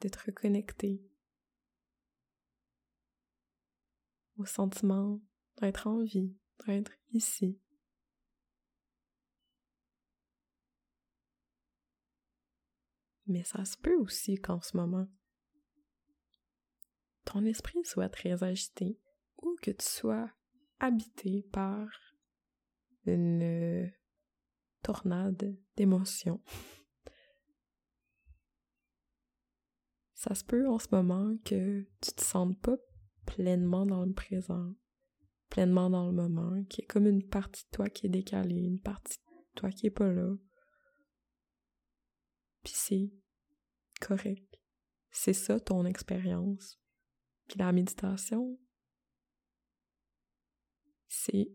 d'être 0.00 0.26
reconnecté 0.26 1.02
au 4.38 4.44
sentiment 4.44 5.20
d'être 5.56 5.86
en 5.86 6.02
vie, 6.02 6.36
d'être 6.66 6.92
ici. 7.12 7.58
Mais 13.26 13.44
ça 13.44 13.64
se 13.64 13.76
peut 13.76 13.96
aussi 13.96 14.36
qu'en 14.36 14.60
ce 14.60 14.76
moment, 14.76 15.06
ton 17.24 17.44
esprit 17.44 17.84
soit 17.84 18.08
très 18.08 18.42
agité 18.44 19.00
ou 19.42 19.56
que 19.60 19.72
tu 19.72 19.84
sois 19.84 20.30
habité 20.78 21.42
par 21.52 21.88
une 23.04 23.90
tornade 24.82 25.56
d'émotions. 25.76 26.40
Ça 30.14 30.34
se 30.34 30.44
peut 30.44 30.66
en 30.68 30.78
ce 30.78 30.88
moment 30.90 31.36
que 31.44 31.86
tu 32.00 32.12
te 32.12 32.22
sentes 32.22 32.58
pas 32.60 32.76
pleinement 33.26 33.86
dans 33.86 34.04
le 34.04 34.12
présent, 34.12 34.72
pleinement 35.50 35.90
dans 35.90 36.06
le 36.06 36.12
moment, 36.12 36.64
qu'il 36.64 36.82
y 36.82 36.84
ait 36.84 36.86
comme 36.86 37.06
une 37.06 37.26
partie 37.26 37.64
de 37.64 37.70
toi 37.70 37.88
qui 37.88 38.06
est 38.06 38.10
décalée, 38.10 38.62
une 38.62 38.80
partie 38.80 39.18
de 39.18 39.60
toi 39.60 39.70
qui 39.70 39.86
est 39.86 39.90
pas 39.90 40.10
là. 40.10 40.32
Puis 42.66 42.74
c'est 42.74 43.12
correct. 44.00 44.60
C'est 45.12 45.32
ça 45.32 45.60
ton 45.60 45.84
expérience. 45.84 46.80
Puis 47.46 47.60
la 47.60 47.70
méditation, 47.70 48.58
c'est 51.06 51.48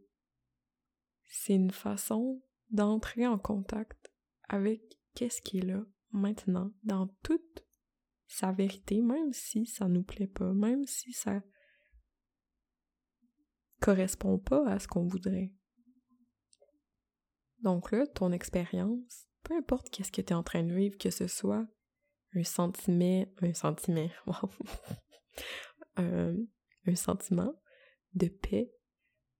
c'est 1.26 1.56
une 1.56 1.72
façon 1.72 2.42
d'entrer 2.70 3.28
en 3.28 3.38
contact 3.38 4.10
avec 4.48 4.82
qu'est-ce 5.14 5.42
qui 5.42 5.58
est 5.58 5.66
là 5.66 5.84
maintenant 6.12 6.72
dans 6.84 7.08
toute 7.24 7.66
sa 8.28 8.54
vérité, 8.54 9.02
même 9.02 9.34
si 9.34 9.66
ça 9.66 9.90
nous 9.90 10.04
plaît 10.04 10.28
pas, 10.28 10.54
même 10.54 10.86
si 10.86 11.12
ça 11.12 11.44
correspond 13.82 14.40
pas 14.40 14.66
à 14.66 14.80
ce 14.80 14.88
qu'on 14.88 15.08
voudrait. 15.08 15.52
Donc 17.60 17.92
là, 17.92 18.08
ton 18.08 18.32
expérience, 18.32 19.28
peu 19.52 19.58
importe 19.58 19.90
qu'est-ce 19.90 20.12
que 20.12 20.22
tu 20.22 20.32
es 20.32 20.36
en 20.36 20.44
train 20.44 20.64
de 20.64 20.74
vivre, 20.74 20.98
que 20.98 21.10
ce 21.10 21.28
soit 21.28 21.68
un 22.34 22.44
sentiment, 22.44 23.26
un 23.42 23.54
sentiment, 23.54 24.08
un, 25.98 26.36
sentiment 26.96 27.54
de 28.14 28.28
paix, 28.30 28.72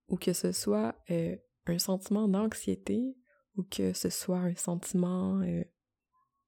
ou 0.10 0.18
que 0.18 0.34
ce 0.34 0.52
soit 0.52 0.96
euh, 1.12 1.38
un 1.66 1.80
sentiment 1.80 2.28
d'anxiété, 2.28 3.16
ou 3.56 3.64
que 3.64 3.94
ce 3.94 4.10
soit 4.10 4.40
un 4.40 4.56
sentiment 4.56 5.40
euh, 5.44 5.64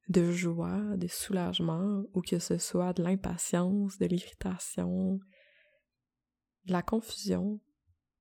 de 0.09 0.29
joie, 0.31 0.97
de 0.97 1.07
soulagement, 1.07 2.03
ou 2.13 2.21
que 2.21 2.39
ce 2.39 2.57
soit 2.57 2.91
de 2.91 3.01
l'impatience, 3.01 3.97
de 3.97 4.07
l'irritation, 4.07 5.19
de 6.65 6.71
la 6.73 6.81
confusion, 6.81 7.61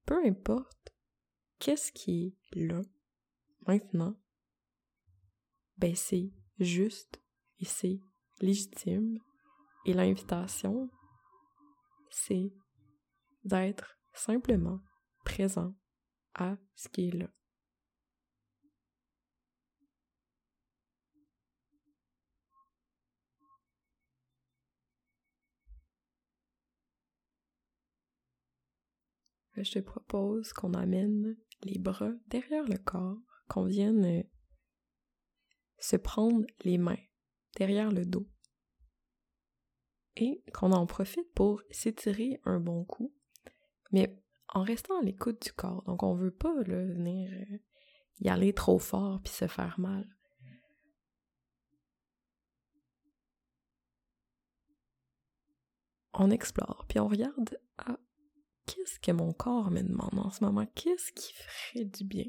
peu 0.07 0.25
importe, 0.25 0.95
qu'est-ce 1.59 1.91
qui 1.91 2.37
est 2.55 2.61
là, 2.61 2.83
maintenant, 3.67 4.17
ben 5.83 5.97
c'est 5.97 6.31
juste 6.61 7.21
et 7.59 7.65
c'est 7.65 7.99
légitime. 8.41 9.19
Et 9.85 9.93
l'invitation, 9.93 10.89
c'est 12.09 12.55
d'être 13.45 13.99
simplement 14.13 14.79
présent 15.25 15.75
à 16.35 16.57
ce 16.77 16.89
qui 16.89 17.09
est 17.09 17.17
là. 17.17 17.29
je 29.57 29.73
te 29.73 29.79
propose 29.81 30.53
qu'on 30.55 30.75
amène 30.75 31.37
les 31.63 31.79
bras 31.79 32.11
derrière 32.27 32.65
le 32.65 32.79
corps, 32.79 33.21
qu'on 33.49 33.65
vienne 33.65 34.05
euh, 34.05 34.23
se 35.83 35.97
prendre 35.97 36.47
les 36.65 36.79
mains 36.79 36.99
derrière 37.57 37.91
le 37.91 38.05
dos 38.05 38.27
et 40.17 40.43
qu'on 40.55 40.73
en 40.73 40.87
profite 40.87 41.33
pour 41.35 41.63
s'étirer 41.71 42.41
un 42.45 42.61
bon 42.61 42.85
coup, 42.85 43.13
mais 43.91 44.17
en 44.49 44.63
restant 44.63 44.99
à 45.01 45.03
l'écoute 45.03 45.43
du 45.43 45.53
corps. 45.53 45.83
Donc 45.85 46.03
on 46.03 46.15
veut 46.15 46.31
pas 46.31 46.55
venir 46.63 47.31
euh, 47.33 47.59
y 48.21 48.29
aller 48.29 48.53
trop 48.53 48.79
fort 48.79 49.21
puis 49.23 49.33
se 49.33 49.47
faire 49.47 49.81
mal. 49.81 50.07
On 56.15 56.31
explore, 56.31 56.85
puis 56.89 57.01
on 57.01 57.09
regarde 57.09 57.59
à 57.79 57.99
qu'est-ce 58.67 59.01
que 59.01 59.13
mon 59.13 59.33
corps 59.33 59.71
me 59.71 59.83
demande 59.83 60.19
en 60.19 60.31
ce 60.31 60.45
moment? 60.45 60.67
Qu'est-ce 60.75 61.11
qui 61.13 61.33
ferait 61.33 61.87
du 61.87 62.05
bien? 62.05 62.27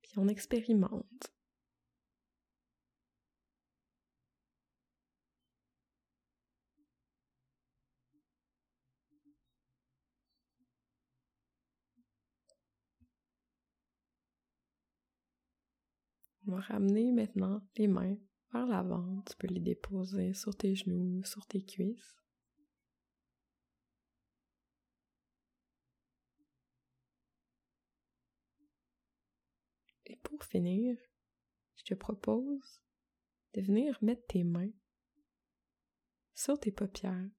Puis 0.00 0.12
on 0.16 0.26
expérimente. 0.26 1.33
On 16.46 16.52
va 16.52 16.60
ramener 16.60 17.10
maintenant 17.10 17.66
les 17.76 17.86
mains 17.86 18.16
vers 18.52 18.66
l'avant. 18.66 19.22
Tu 19.22 19.36
peux 19.36 19.46
les 19.46 19.60
déposer 19.60 20.34
sur 20.34 20.54
tes 20.54 20.74
genoux, 20.74 21.24
sur 21.24 21.46
tes 21.46 21.64
cuisses. 21.64 22.14
Et 30.06 30.16
pour 30.16 30.44
finir, 30.44 30.98
je 31.76 31.84
te 31.84 31.94
propose 31.94 32.82
de 33.54 33.62
venir 33.62 33.98
mettre 34.02 34.26
tes 34.26 34.44
mains 34.44 34.72
sur 36.34 36.58
tes 36.60 36.72
paupières. 36.72 37.30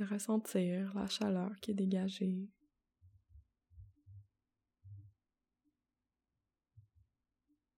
Ressentir 0.00 0.94
la 0.94 1.06
chaleur 1.08 1.54
qui 1.60 1.72
est 1.72 1.74
dégagée. 1.74 2.48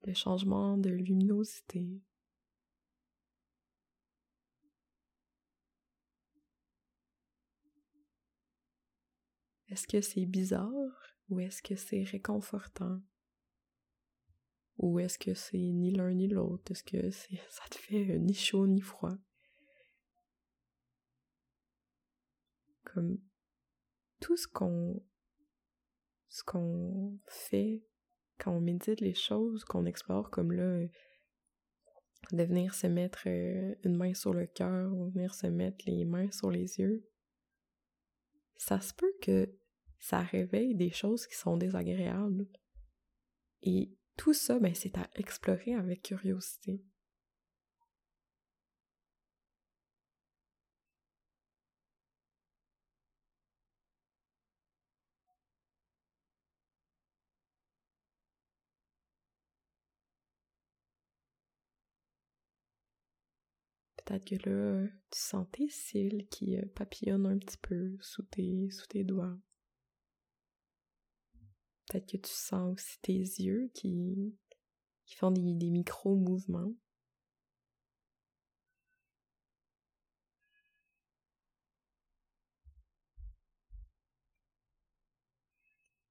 Le 0.04 0.14
changement 0.14 0.78
de 0.78 0.88
luminosité. 0.88 2.00
Est-ce 9.68 9.88
que 9.88 10.00
c'est 10.00 10.26
bizarre 10.26 10.70
ou 11.28 11.40
est-ce 11.40 11.60
que 11.60 11.74
c'est 11.74 12.04
réconfortant? 12.04 13.00
Ou 14.78 15.00
est-ce 15.00 15.18
que 15.18 15.34
c'est 15.34 15.58
ni 15.58 15.90
l'un 15.90 16.14
ni 16.14 16.28
l'autre? 16.28 16.70
Est-ce 16.70 16.84
que 16.84 17.10
ça 17.10 17.64
te 17.68 17.78
fait 17.78 18.18
ni 18.20 18.34
chaud 18.34 18.68
ni 18.68 18.80
froid? 18.80 19.18
Comme 22.92 23.18
tout 24.20 24.36
ce 24.36 24.46
qu'on 24.46 25.02
fait 27.26 27.84
quand 28.38 28.52
on 28.52 28.60
médite 28.60 29.00
les 29.00 29.14
choses, 29.14 29.64
qu'on 29.64 29.86
explore 29.86 30.30
comme 30.30 30.52
là, 30.52 30.86
de 32.32 32.42
venir 32.44 32.74
se 32.74 32.86
mettre 32.86 33.24
euh, 33.26 33.74
une 33.84 33.96
main 33.96 34.14
sur 34.14 34.32
le 34.32 34.46
cœur 34.46 34.92
ou 34.92 35.10
venir 35.10 35.34
se 35.34 35.46
mettre 35.46 35.84
les 35.86 36.04
mains 36.04 36.30
sur 36.30 36.50
les 36.50 36.78
yeux, 36.78 37.08
ça 38.56 38.80
se 38.80 38.94
peut 38.94 39.12
que 39.20 39.52
ça 39.98 40.20
réveille 40.20 40.74
des 40.74 40.90
choses 40.90 41.26
qui 41.26 41.36
sont 41.36 41.56
désagréables. 41.56 42.46
Et 43.62 43.96
tout 44.16 44.32
ça, 44.32 44.58
ben, 44.58 44.74
c'est 44.74 44.96
à 44.98 45.08
explorer 45.14 45.74
avec 45.74 46.02
curiosité. 46.02 46.84
Peut-être 64.04 64.24
que 64.24 64.48
là, 64.48 64.88
tu 65.10 65.18
sens 65.18 65.46
tes 65.52 65.68
cils 65.68 66.26
qui 66.28 66.56
euh, 66.56 66.64
papillonnent 66.74 67.26
un 67.26 67.38
petit 67.38 67.58
peu 67.58 67.96
sous 68.00 68.22
tes, 68.24 68.68
sous 68.70 68.86
tes 68.86 69.04
doigts. 69.04 69.38
Peut-être 71.86 72.10
que 72.10 72.16
tu 72.16 72.32
sens 72.32 72.74
aussi 72.74 72.98
tes 73.00 73.18
yeux 73.18 73.70
qui, 73.74 74.34
qui 75.04 75.14
font 75.16 75.30
des, 75.30 75.54
des 75.54 75.70
micro-mouvements. 75.70 76.72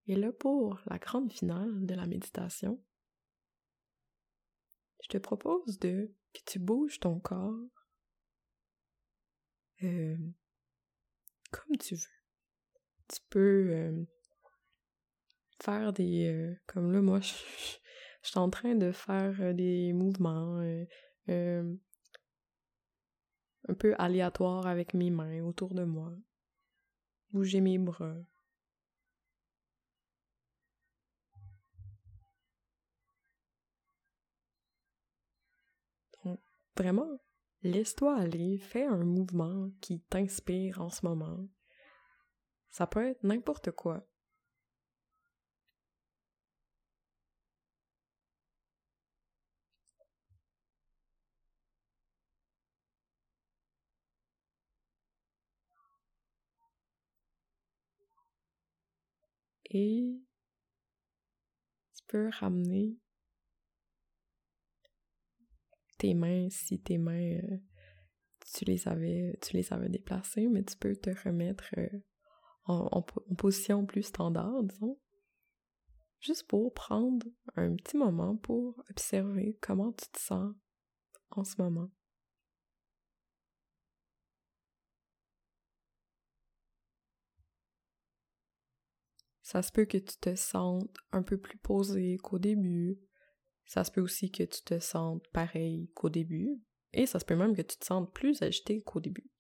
Et 0.08 0.16
là, 0.16 0.32
pour 0.32 0.80
la 0.88 0.98
grande 0.98 1.32
finale 1.32 1.86
de 1.86 1.94
la 1.94 2.06
méditation, 2.06 2.82
je 5.04 5.10
te 5.10 5.18
propose 5.18 5.80
de 5.80 6.14
que 6.34 6.42
tu 6.46 6.60
bouges 6.60 7.00
ton 7.00 7.20
corps 7.20 7.81
comme 9.82 11.78
tu 11.78 11.96
veux. 11.96 12.02
Tu 13.08 13.20
peux 13.30 14.06
faire 15.62 15.94
des... 15.94 16.56
Comme 16.68 16.92
là, 16.92 17.02
moi, 17.02 17.20
je, 17.22 17.34
je, 18.24 18.30
suis 18.30 18.40
en 18.40 18.50
train 18.50 18.76
de 18.76 18.92
faire 18.92 19.54
des 19.54 19.94
mouvements 19.94 20.62
un 23.68 23.74
peu 23.74 23.96
aléatoires 23.98 24.68
avec 24.68 24.94
mes 24.94 25.10
mains 25.10 25.42
autour 25.44 25.74
de 25.74 25.84
moi. 25.84 26.12
Bouger 27.32 27.62
mes 27.62 27.78
bras. 27.78 28.16
Donc, 36.24 36.40
vraiment, 36.78 37.20
Laisse-toi 37.64 38.16
aller, 38.16 38.58
fais 38.58 38.86
un 38.86 39.04
mouvement 39.04 39.70
qui 39.82 40.00
t'inspire 40.00 40.82
en 40.82 40.90
ce 40.90 41.06
moment. 41.06 41.48
Ça 42.70 42.88
peut 42.88 43.06
être 43.08 43.24
n'importe 43.24 43.72
quoi. 43.72 44.08
Et 59.74 60.20
tu 61.96 62.04
peux 62.08 62.30
ramener 62.40 62.98
tes 66.02 66.16
mains, 66.16 66.50
si 66.50 66.82
tes 66.82 66.98
mains, 66.98 67.38
euh, 67.38 67.58
tu 68.56 68.66
les 68.66 68.88
avais, 68.88 69.38
tu 69.40 69.56
les 69.56 69.72
avais 69.72 69.88
déplacées, 69.88 70.48
mais 70.48 70.64
tu 70.64 70.76
peux 70.76 70.96
te 70.96 71.12
remettre 71.24 71.66
euh, 71.78 71.90
en, 72.66 73.04
position 73.38 73.86
plus 73.86 74.02
standard, 74.02 74.64
disons. 74.64 74.98
Juste 76.20 76.48
pour 76.48 76.74
prendre 76.74 77.28
un 77.56 77.76
petit 77.76 77.98
moment 77.98 78.36
pour 78.36 78.84
observer 78.90 79.60
comment 79.62 79.92
tu 79.92 80.08
te 80.12 80.20
sens 80.20 80.56
en 81.30 81.44
ce 81.44 81.62
moment. 81.62 81.92
Ça 89.44 89.62
se 89.62 89.72
peut 89.72 89.86
que 89.86 90.00
tu 90.00 90.18
te 90.18 90.34
sentes 90.34 90.98
un 91.12 91.22
peu 91.22 91.38
plus 91.38 91.58
posé 91.58 92.18
qu'au 92.18 92.40
début, 92.40 93.00
ça 93.72 93.86
se 93.86 93.92
peut 93.92 94.02
aussi 94.02 94.30
que 94.30 94.44
tu 94.44 94.64
te 94.64 94.80
sentes 94.80 95.26
pareil 95.30 95.90
qu'au 95.94 96.10
début, 96.10 96.60
et 96.92 97.06
ça 97.06 97.22
se 97.22 97.26
peut 97.26 97.38
même 97.38 97.56
que 97.56 97.62
tu 97.62 97.78
te 97.78 97.86
sentes 97.86 98.14
plus 98.14 98.42
agité 98.42 98.82
qu'au 98.82 99.00
début. 99.00 99.32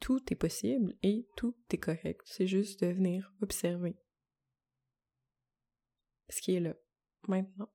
Tout 0.00 0.32
est 0.32 0.36
possible 0.36 0.96
et 1.02 1.28
tout 1.36 1.54
est 1.70 1.76
correct. 1.76 2.22
C'est 2.24 2.46
juste 2.46 2.82
de 2.82 2.86
venir 2.86 3.34
observer 3.42 3.98
ce 6.30 6.40
qui 6.40 6.54
est 6.54 6.60
là, 6.60 6.74
maintenant. 7.28 7.70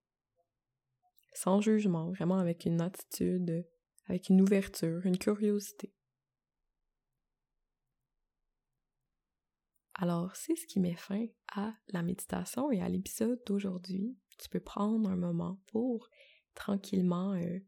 Sans 1.34 1.62
jugement, 1.62 2.10
vraiment 2.10 2.40
avec 2.40 2.66
une 2.66 2.82
attitude, 2.82 3.64
avec 4.08 4.30
une 4.30 4.42
ouverture, 4.42 5.06
une 5.06 5.20
curiosité. 5.20 5.94
Alors, 9.94 10.36
c'est 10.36 10.56
ce 10.56 10.66
qui 10.66 10.80
met 10.80 10.96
fin 10.96 11.28
à 11.54 11.76
la 11.90 12.02
méditation 12.02 12.72
et 12.72 12.82
à 12.82 12.90
l'épisode 12.90 13.40
d'aujourd'hui 13.46 14.18
tu 14.38 14.50
peux 14.50 14.60
prendre 14.60 15.10
un 15.10 15.16
moment 15.16 15.60
pour 15.68 16.10
tranquillement 16.54 17.34
euh, 17.34 17.60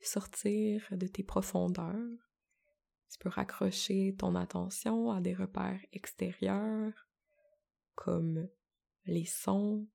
sortir 0.00 0.86
de 0.90 1.06
tes 1.06 1.22
profondeurs. 1.22 2.30
Tu 3.10 3.18
peux 3.18 3.28
raccrocher 3.28 4.14
ton 4.18 4.34
attention 4.34 5.10
à 5.10 5.20
des 5.20 5.34
repères 5.34 5.80
extérieurs 5.92 7.08
comme 7.94 8.48
les 9.06 9.24
sons. 9.24 9.88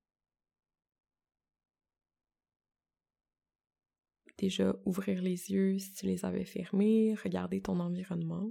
Déjà 4.38 4.74
ouvrir 4.84 5.22
les 5.22 5.50
yeux 5.50 5.78
si 5.78 5.92
tu 5.92 6.06
les 6.06 6.24
avais 6.24 6.44
fermés, 6.44 7.14
regarder 7.14 7.60
ton 7.60 7.78
environnement. 7.78 8.50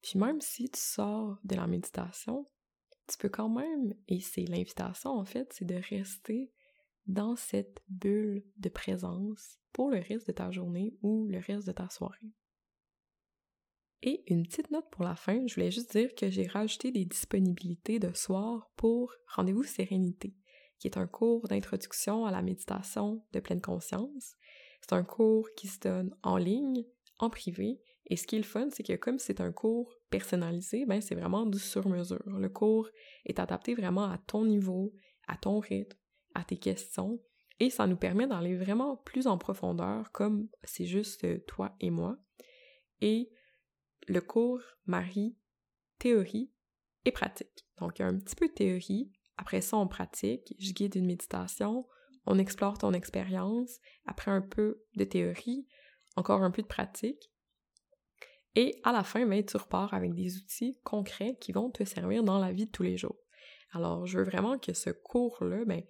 Puis 0.00 0.18
même 0.18 0.40
si 0.40 0.70
tu 0.70 0.80
sors 0.80 1.38
de 1.44 1.56
la 1.56 1.66
méditation, 1.66 2.48
tu 3.08 3.18
peux 3.18 3.28
quand 3.28 3.48
même, 3.48 3.94
et 4.06 4.20
c'est 4.20 4.44
l'invitation 4.44 5.10
en 5.10 5.24
fait, 5.24 5.52
c'est 5.52 5.64
de 5.64 5.80
rester 5.90 6.52
dans 7.06 7.36
cette 7.36 7.80
bulle 7.88 8.44
de 8.58 8.68
présence 8.68 9.58
pour 9.72 9.90
le 9.90 9.98
reste 9.98 10.26
de 10.26 10.32
ta 10.32 10.50
journée 10.50 10.96
ou 11.02 11.26
le 11.26 11.38
reste 11.38 11.66
de 11.66 11.72
ta 11.72 11.88
soirée. 11.88 12.32
Et 14.02 14.22
une 14.32 14.44
petite 14.44 14.70
note 14.70 14.88
pour 14.90 15.04
la 15.04 15.16
fin, 15.16 15.44
je 15.46 15.54
voulais 15.54 15.72
juste 15.72 15.96
dire 15.96 16.14
que 16.14 16.30
j'ai 16.30 16.46
rajouté 16.46 16.92
des 16.92 17.04
disponibilités 17.04 17.98
de 17.98 18.12
soir 18.12 18.70
pour 18.76 19.12
Rendez-vous 19.34 19.64
Sérénité, 19.64 20.36
qui 20.78 20.86
est 20.86 20.98
un 20.98 21.08
cours 21.08 21.48
d'introduction 21.48 22.24
à 22.24 22.30
la 22.30 22.42
méditation 22.42 23.24
de 23.32 23.40
pleine 23.40 23.60
conscience. 23.60 24.36
C'est 24.80 24.92
un 24.92 25.02
cours 25.02 25.48
qui 25.56 25.66
se 25.66 25.80
donne 25.80 26.14
en 26.22 26.36
ligne, 26.36 26.84
en 27.18 27.28
privé, 27.28 27.80
et 28.06 28.16
ce 28.16 28.26
qui 28.26 28.36
est 28.36 28.40
le 28.40 28.44
fun, 28.44 28.68
c'est 28.70 28.84
que 28.84 28.94
comme 28.94 29.18
c'est 29.18 29.40
un 29.40 29.50
cours 29.50 29.97
personnalisé, 30.10 30.86
ben 30.86 31.00
c'est 31.00 31.14
vraiment 31.14 31.46
du 31.46 31.58
sur-mesure. 31.58 32.22
Le 32.26 32.48
cours 32.48 32.88
est 33.24 33.38
adapté 33.38 33.74
vraiment 33.74 34.04
à 34.04 34.18
ton 34.18 34.44
niveau, 34.44 34.94
à 35.26 35.36
ton 35.36 35.58
rythme, 35.58 35.98
à 36.34 36.44
tes 36.44 36.56
questions, 36.56 37.20
et 37.60 37.70
ça 37.70 37.86
nous 37.86 37.96
permet 37.96 38.26
d'aller 38.26 38.56
vraiment 38.56 38.96
plus 38.96 39.26
en 39.26 39.38
profondeur, 39.38 40.12
comme 40.12 40.48
c'est 40.62 40.86
juste 40.86 41.44
toi 41.46 41.74
et 41.80 41.90
moi. 41.90 42.16
Et 43.00 43.30
le 44.06 44.20
cours 44.20 44.62
marie 44.86 45.36
théorie 45.98 46.52
et 47.04 47.12
pratique. 47.12 47.66
Donc, 47.78 47.98
il 47.98 48.02
y 48.02 48.04
a 48.04 48.08
un 48.08 48.18
petit 48.18 48.36
peu 48.36 48.48
de 48.48 48.52
théorie, 48.52 49.10
après 49.36 49.60
ça, 49.60 49.76
on 49.76 49.88
pratique, 49.88 50.54
je 50.58 50.72
guide 50.72 50.94
une 50.94 51.06
méditation, 51.06 51.86
on 52.26 52.38
explore 52.38 52.78
ton 52.78 52.92
expérience, 52.92 53.78
après 54.04 54.30
un 54.30 54.42
peu 54.42 54.84
de 54.96 55.04
théorie, 55.04 55.66
encore 56.16 56.42
un 56.42 56.50
peu 56.50 56.62
de 56.62 56.66
pratique, 56.66 57.30
et 58.54 58.80
à 58.82 58.92
la 58.92 59.04
fin, 59.04 59.26
ben, 59.26 59.44
tu 59.44 59.56
repars 59.56 59.94
avec 59.94 60.14
des 60.14 60.36
outils 60.36 60.78
concrets 60.84 61.36
qui 61.40 61.52
vont 61.52 61.70
te 61.70 61.84
servir 61.84 62.22
dans 62.24 62.38
la 62.38 62.52
vie 62.52 62.66
de 62.66 62.70
tous 62.70 62.82
les 62.82 62.96
jours. 62.96 63.18
Alors, 63.72 64.06
je 64.06 64.18
veux 64.18 64.24
vraiment 64.24 64.58
que 64.58 64.72
ce 64.72 64.90
cours-là, 64.90 65.64
ben, 65.64 65.82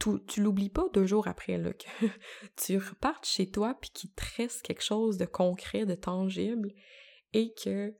tu, 0.00 0.24
tu 0.26 0.42
l'oublies 0.42 0.70
pas 0.70 0.88
deux 0.92 1.06
jours 1.06 1.28
après, 1.28 1.58
là, 1.58 1.72
que 1.72 2.06
tu 2.56 2.78
repartes 2.78 3.26
chez 3.26 3.50
toi 3.50 3.76
puis 3.80 3.90
qu'il 3.90 4.10
te 4.10 4.62
quelque 4.62 4.82
chose 4.82 5.18
de 5.18 5.24
concret, 5.24 5.86
de 5.86 5.94
tangible 5.94 6.72
et 7.32 7.52
que 7.54 7.94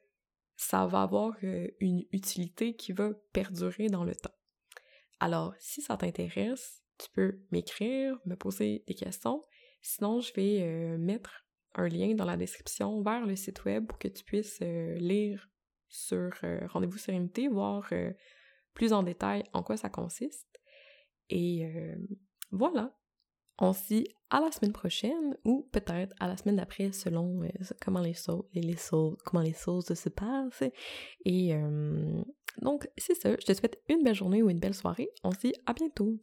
ça 0.57 0.87
va 0.87 1.03
avoir 1.03 1.35
euh, 1.43 1.69
une 1.81 2.05
utilité 2.13 2.75
qui 2.77 2.93
va 2.93 3.11
perdurer 3.33 3.89
dans 3.89 4.05
le 4.05 4.15
temps. 4.15 4.35
Alors, 5.21 5.55
si 5.59 5.83
ça 5.83 5.97
t'intéresse, 5.97 6.83
tu 6.99 7.09
peux 7.13 7.41
m'écrire, 7.51 8.19
me 8.25 8.37
poser 8.37 8.85
des 8.87 8.95
questions. 8.95 9.45
Sinon, 9.83 10.21
je 10.21 10.33
vais 10.35 10.63
euh, 10.63 10.99
mettre 10.99 11.44
un 11.75 11.89
lien 11.89 12.15
dans 12.15 12.25
la 12.25 12.37
description 12.37 13.03
vers 13.03 13.27
le 13.27 13.37
site 13.37 13.65
web 13.65 13.87
pour 13.87 13.99
que 13.99 14.09
tu 14.09 14.25
puisses 14.25 14.59
euh, 14.63 14.95
lire 14.95 15.49
sur 15.89 16.31
euh, 16.43 16.67
Rendez-vous 16.69 16.99
Sérénité, 16.99 17.49
voir 17.49 17.89
euh, 17.93 18.13
plus 18.75 18.93
en 18.93 19.03
détail 19.03 19.45
en 19.53 19.63
quoi 19.63 19.77
ça 19.77 19.89
consiste. 19.89 20.61
Et 21.31 21.67
voilà. 22.51 22.95
On 23.59 23.73
se 23.73 23.87
dit 23.87 24.09
à 24.29 24.41
la 24.41 24.51
semaine 24.51 24.73
prochaine 24.73 25.39
ou 25.45 25.69
peut-être 25.73 26.15
à 26.21 26.29
la 26.29 26.37
semaine 26.37 26.57
d'après 26.57 26.93
selon 26.93 27.41
comment 27.81 28.01
les 28.01 28.13
choses 28.13 28.45
comment 29.25 29.43
les 29.43 29.55
choses 29.55 29.95
se 29.95 30.09
passent. 30.11 30.65
Et 31.25 31.55
donc 32.61 32.87
c'est 32.99 33.15
ça. 33.15 33.31
Je 33.31 33.47
te 33.47 33.55
souhaite 33.55 33.81
une 33.89 34.03
belle 34.03 34.15
journée 34.15 34.43
ou 34.43 34.51
une 34.51 34.59
belle 34.59 34.75
soirée. 34.75 35.09
On 35.23 35.31
se 35.31 35.39
dit 35.39 35.55
à 35.65 35.73
bientôt. 35.73 36.21